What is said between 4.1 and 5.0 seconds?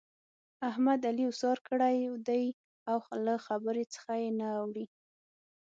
يې نه اوړي.